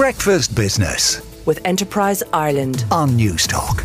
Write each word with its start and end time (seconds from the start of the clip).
Breakfast 0.00 0.56
Business 0.56 1.20
with 1.44 1.60
Enterprise 1.66 2.22
Ireland 2.32 2.86
on 2.90 3.10
Newstalk. 3.10 3.84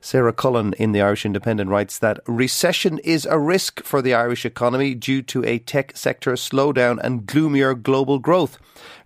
Sarah 0.00 0.32
Cullen 0.32 0.74
in 0.74 0.92
the 0.92 1.02
Irish 1.02 1.26
Independent 1.26 1.68
writes 1.68 1.98
that 1.98 2.20
recession 2.28 3.00
is 3.00 3.26
a 3.26 3.36
risk 3.36 3.82
for 3.82 4.00
the 4.00 4.14
Irish 4.14 4.46
economy 4.46 4.94
due 4.94 5.22
to 5.22 5.44
a 5.44 5.58
tech 5.58 5.96
sector 5.96 6.34
slowdown 6.34 7.00
and 7.02 7.26
gloomier 7.26 7.74
global 7.74 8.20
growth. 8.20 8.58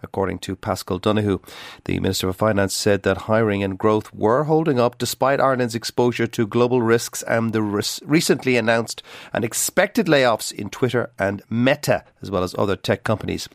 According 0.03 0.41
to 0.41 0.55
Paschal 0.55 0.99
Donohoe, 0.99 1.41
the 1.87 1.99
Minister 1.99 2.29
of 2.29 2.37
Finance 2.37 2.77
said 2.77 3.03
that 3.05 3.23
hiring 3.23 3.63
and 3.63 3.79
growth 3.79 4.13
were 4.13 4.45
holding 4.45 4.79
up 4.79 4.99
despite 4.99 5.41
Ireland's 5.41 5.75
exposure 5.75 6.27
to 6.27 6.47
global 6.47 6.83
risks 6.83 7.23
and 7.23 7.55
the 7.55 7.63
res- 7.63 8.01
recently 8.05 8.59
announced 8.59 9.03
and 9.33 9.47
expected 9.47 10.09
layoffs 10.09 10.53
in 10.53 10.69
Twitter 10.69 11.09
and 11.19 11.41
Meta, 11.49 12.05
as 12.21 12.31
well 12.31 12.43
as 12.43 12.55
other 12.59 12.77
tech 12.77 13.03
companies. 13.03 13.49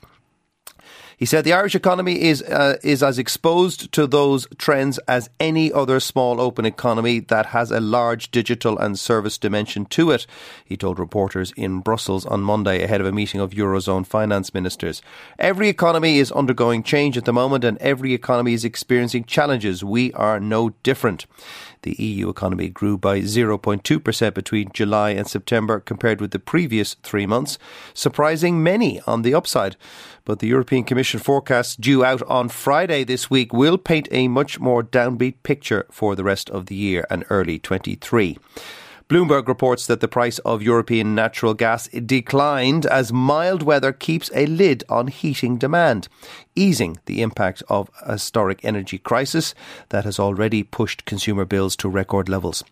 He 1.22 1.28
said 1.28 1.44
the 1.44 1.54
Irish 1.54 1.76
economy 1.76 2.20
is 2.20 2.42
uh, 2.42 2.78
is 2.82 3.04
as 3.04 3.20
exposed 3.20 3.92
to 3.92 4.08
those 4.08 4.48
trends 4.58 4.98
as 5.08 5.30
any 5.40 5.72
other 5.72 6.00
small 6.00 6.42
open 6.42 6.66
economy 6.66 7.20
that 7.20 7.46
has 7.58 7.70
a 7.70 7.80
large 7.80 8.32
digital 8.32 8.76
and 8.80 8.98
service 8.98 9.38
dimension 9.38 9.86
to 9.86 10.10
it. 10.10 10.26
He 10.66 10.76
told 10.76 10.98
reporters 10.98 11.54
in 11.56 11.82
Brussels 11.82 12.26
on 12.26 12.42
Monday 12.42 12.82
ahead 12.82 13.02
of 13.02 13.06
a 13.06 13.12
meeting 13.12 13.40
of 13.40 13.52
eurozone 13.52 14.04
finance 14.04 14.52
ministers. 14.52 15.04
Every 15.38 15.70
economy 15.70 16.18
is 16.18 16.32
undergoing 16.32 16.82
change 16.82 17.20
at 17.20 17.26
the 17.26 17.34
moment, 17.34 17.64
and 17.66 17.78
every 17.78 18.16
economy 18.16 18.56
is 18.56 18.66
experiencing 18.66 19.26
challenges. 19.26 19.84
We 19.84 20.12
are 20.14 20.40
no 20.40 20.72
different. 20.82 21.28
The 21.84 21.96
EU 21.98 22.30
economy 22.30 22.70
grew 22.70 22.98
by 22.98 23.22
0.2% 23.22 24.34
between 24.34 24.72
July 24.72 25.12
and 25.12 25.28
September 25.28 25.80
compared 25.80 26.22
with 26.22 26.30
the 26.32 26.38
previous 26.38 26.96
three 27.02 27.26
months, 27.26 27.58
surprising 27.94 28.62
many 28.62 29.02
on 29.08 29.24
the 29.24 29.34
upside. 29.34 29.76
But 30.24 30.40
the 30.40 30.48
European 30.48 30.84
Commission 30.84 31.11
forecasts 31.20 31.76
due 31.76 32.04
out 32.04 32.22
on 32.24 32.50
Friday 32.50 33.04
this 33.04 33.30
week 33.30 33.52
will 33.54 33.78
paint 33.78 34.08
a 34.12 34.28
much 34.28 34.60
more 34.60 34.84
downbeat 34.84 35.36
picture 35.44 35.86
for 35.92 36.16
the 36.16 36.24
rest 36.24 36.50
of 36.50 36.68
the 36.68 36.76
year 36.76 37.06
and 37.10 37.26
early 37.30 37.60
23. 37.60 38.38
Bloomberg 39.12 39.50
reports 39.50 39.88
that 39.88 40.00
the 40.00 40.08
price 40.08 40.40
of 40.40 40.62
European 40.62 41.14
natural 41.14 41.54
gas 41.54 41.90
declined 41.90 42.86
as 42.86 43.12
mild 43.12 43.62
weather 43.62 43.92
keeps 43.92 44.32
a 44.34 44.46
lid 44.46 44.86
on 44.88 45.08
heating 45.08 45.58
demand 45.58 46.08
easing 46.56 46.98
the 47.06 47.22
impact 47.22 47.64
of 47.70 47.90
a 48.02 48.14
historic 48.14 48.64
energy 48.64 48.98
crisis 48.98 49.56
that 49.90 50.04
has 50.04 50.20
already 50.20 50.64
pushed 50.64 51.06
consumer 51.06 51.46
bills 51.46 51.76
to 51.78 51.90
record 51.90 52.28
levels. 52.28 52.64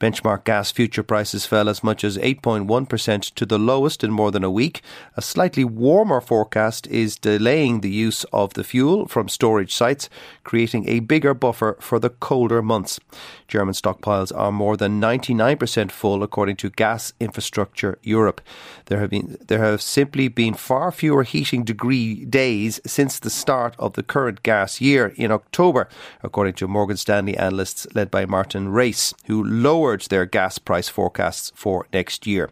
Benchmark 0.00 0.44
gas 0.44 0.70
future 0.70 1.02
prices 1.02 1.46
fell 1.46 1.68
as 1.68 1.82
much 1.82 2.04
as 2.04 2.16
8.1% 2.18 3.34
to 3.34 3.46
the 3.46 3.58
lowest 3.58 4.04
in 4.04 4.10
more 4.10 4.30
than 4.30 4.44
a 4.44 4.50
week. 4.50 4.82
A 5.16 5.22
slightly 5.22 5.64
warmer 5.64 6.20
forecast 6.20 6.86
is 6.86 7.16
delaying 7.16 7.80
the 7.80 7.90
use 7.90 8.24
of 8.32 8.54
the 8.54 8.64
fuel 8.64 9.06
from 9.06 9.28
storage 9.28 9.74
sites, 9.74 10.08
creating 10.44 10.88
a 10.88 11.00
bigger 11.00 11.34
buffer 11.34 11.76
for 11.80 11.98
the 11.98 12.10
colder 12.10 12.62
months. 12.62 13.00
German 13.48 13.74
stockpiles 13.74 14.36
are 14.36 14.52
more 14.52 14.76
than 14.76 15.00
99% 15.00 15.83
full 15.90 16.22
according 16.22 16.56
to 16.56 16.70
Gas 16.70 17.12
Infrastructure 17.20 17.98
Europe. 18.02 18.40
There 18.86 19.00
have 19.00 19.10
been 19.10 19.36
there 19.46 19.62
have 19.62 19.82
simply 19.82 20.28
been 20.28 20.54
far 20.54 20.92
fewer 20.92 21.22
heating 21.22 21.64
degree 21.64 22.24
days 22.24 22.80
since 22.86 23.18
the 23.18 23.30
start 23.30 23.74
of 23.78 23.94
the 23.94 24.02
current 24.02 24.42
gas 24.42 24.80
year 24.80 25.12
in 25.16 25.30
October, 25.30 25.88
according 26.22 26.54
to 26.54 26.68
Morgan 26.68 26.96
Stanley 26.96 27.36
analysts 27.36 27.86
led 27.94 28.10
by 28.10 28.26
Martin 28.26 28.70
Rats, 28.70 29.14
who 29.26 29.42
lowered 29.42 30.02
their 30.02 30.26
gas 30.26 30.58
price 30.58 30.88
forecasts 30.88 31.52
for 31.54 31.86
next 31.92 32.26
year. 32.26 32.50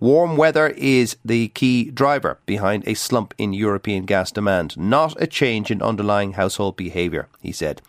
Warm 0.00 0.38
weather 0.38 0.68
is 0.68 1.18
the 1.22 1.48
key 1.48 1.90
driver 1.90 2.38
behind 2.46 2.84
a 2.86 2.94
slump 2.94 3.34
in 3.36 3.52
European 3.52 4.06
gas 4.06 4.32
demand, 4.32 4.78
not 4.78 5.20
a 5.20 5.26
change 5.26 5.70
in 5.70 5.82
underlying 5.82 6.32
household 6.32 6.76
behaviour, 6.76 7.28
he 7.42 7.52
said. 7.52 7.82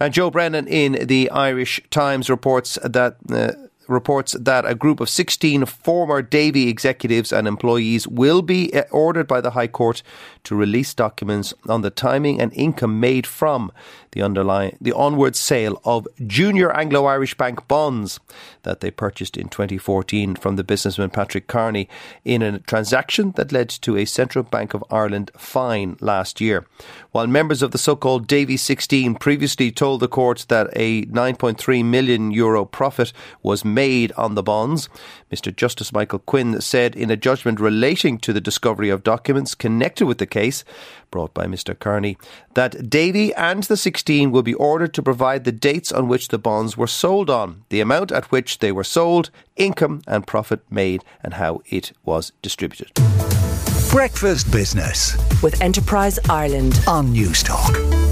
And 0.00 0.12
Joe 0.12 0.30
Brennan 0.30 0.66
in 0.66 1.06
the 1.06 1.30
Irish 1.30 1.80
Times 1.90 2.28
reports 2.28 2.78
that. 2.82 3.16
Uh, 3.30 3.52
reports 3.88 4.36
that 4.40 4.66
a 4.66 4.74
group 4.74 5.00
of 5.00 5.08
16 5.08 5.66
former 5.66 6.22
Davy 6.22 6.68
executives 6.68 7.32
and 7.32 7.46
employees 7.46 8.06
will 8.08 8.42
be 8.42 8.72
uh, 8.74 8.82
ordered 8.90 9.26
by 9.26 9.40
the 9.40 9.50
High 9.50 9.68
Court 9.68 10.02
to 10.44 10.54
release 10.54 10.94
documents 10.94 11.54
on 11.68 11.82
the 11.82 11.90
timing 11.90 12.40
and 12.40 12.52
income 12.54 13.00
made 13.00 13.26
from 13.26 13.72
the 14.14 14.22
underlying 14.22 14.76
the 14.80 14.92
onward 14.92 15.34
sale 15.34 15.80
of 15.84 16.06
junior 16.26 16.70
Anglo-Irish 16.72 17.36
Bank 17.36 17.66
bonds 17.66 18.20
that 18.62 18.80
they 18.80 18.90
purchased 18.90 19.36
in 19.36 19.48
2014 19.48 20.36
from 20.36 20.56
the 20.56 20.64
businessman 20.64 21.10
Patrick 21.10 21.48
Kearney 21.48 21.88
in 22.24 22.40
a 22.40 22.60
transaction 22.60 23.32
that 23.32 23.52
led 23.52 23.68
to 23.68 23.96
a 23.96 24.04
Central 24.04 24.44
Bank 24.44 24.72
of 24.72 24.84
Ireland 24.90 25.30
fine 25.36 25.96
last 26.00 26.40
year. 26.40 26.64
While 27.10 27.26
members 27.26 27.60
of 27.60 27.72
the 27.72 27.78
so-called 27.78 28.26
Davy 28.26 28.56
16 28.56 29.16
previously 29.16 29.72
told 29.72 30.00
the 30.00 30.08
court 30.08 30.46
that 30.48 30.68
a 30.74 31.06
9.3 31.06 31.84
million 31.84 32.30
euro 32.30 32.64
profit 32.64 33.12
was 33.42 33.64
made 33.74 34.12
on 34.12 34.34
the 34.34 34.42
bonds, 34.42 34.88
Mr. 35.32 35.54
Justice 35.54 35.92
Michael 35.92 36.20
Quinn 36.20 36.60
said 36.60 36.94
in 36.94 37.10
a 37.10 37.16
judgment 37.16 37.60
relating 37.60 38.18
to 38.18 38.32
the 38.32 38.40
discovery 38.40 38.88
of 38.88 39.02
documents 39.02 39.54
connected 39.54 40.06
with 40.06 40.18
the 40.18 40.26
case 40.26 40.64
brought 41.10 41.34
by 41.34 41.46
Mr. 41.46 41.78
Kearney 41.78 42.16
that 42.54 42.88
Davy 42.88 43.34
and 43.34 43.62
the 43.64 43.76
16 43.76 44.30
will 44.30 44.42
be 44.42 44.54
ordered 44.54 44.94
to 44.94 45.02
provide 45.02 45.44
the 45.44 45.52
dates 45.52 45.92
on 45.92 46.08
which 46.08 46.28
the 46.28 46.38
bonds 46.38 46.76
were 46.76 46.86
sold 46.86 47.30
on, 47.30 47.64
the 47.68 47.80
amount 47.80 48.12
at 48.12 48.30
which 48.32 48.58
they 48.58 48.72
were 48.72 48.84
sold, 48.84 49.30
income 49.56 50.02
and 50.06 50.26
profit 50.26 50.60
made, 50.70 51.04
and 51.22 51.34
how 51.34 51.62
it 51.66 51.92
was 52.04 52.32
distributed. 52.42 52.90
Breakfast 53.90 54.50
Business 54.50 55.16
with 55.40 55.60
Enterprise 55.60 56.18
Ireland 56.28 56.80
on 56.88 57.14
Newstalk. 57.14 58.03